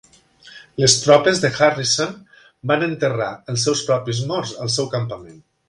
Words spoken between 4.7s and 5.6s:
seu campament.